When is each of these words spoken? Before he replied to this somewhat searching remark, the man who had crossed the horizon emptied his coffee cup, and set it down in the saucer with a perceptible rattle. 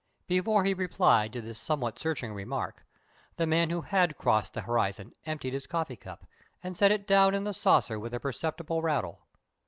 Before 0.25 0.63
he 0.63 0.73
replied 0.73 1.31
to 1.33 1.41
this 1.43 1.59
somewhat 1.61 1.99
searching 1.99 2.33
remark, 2.33 2.87
the 3.35 3.45
man 3.45 3.69
who 3.69 3.81
had 3.81 4.17
crossed 4.17 4.55
the 4.55 4.61
horizon 4.61 5.13
emptied 5.27 5.53
his 5.53 5.67
coffee 5.67 5.95
cup, 5.95 6.25
and 6.63 6.75
set 6.75 6.91
it 6.91 7.05
down 7.05 7.35
in 7.35 7.43
the 7.43 7.53
saucer 7.53 7.99
with 7.99 8.15
a 8.15 8.19
perceptible 8.19 8.81
rattle. 8.81 9.27